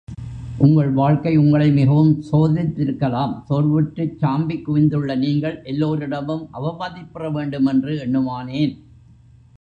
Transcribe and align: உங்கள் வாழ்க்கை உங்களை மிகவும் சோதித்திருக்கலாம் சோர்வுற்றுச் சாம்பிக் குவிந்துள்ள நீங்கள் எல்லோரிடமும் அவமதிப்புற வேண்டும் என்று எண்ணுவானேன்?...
உங்கள் 0.57 0.89
வாழ்க்கை 0.91 1.37
உங்களை 1.37 1.67
மிகவும் 1.71 2.23
சோதித்திருக்கலாம் 2.29 3.35
சோர்வுற்றுச் 3.49 4.17
சாம்பிக் 4.17 4.65
குவிந்துள்ள 4.65 5.15
நீங்கள் 5.15 5.61
எல்லோரிடமும் 5.63 6.43
அவமதிப்புற 6.53 7.31
வேண்டும் 7.31 7.65
என்று 7.65 7.93
எண்ணுவானேன்?... 8.07 8.75